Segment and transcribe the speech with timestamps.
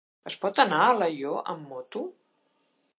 [0.29, 2.05] Es pot anar a Alaior amb moto?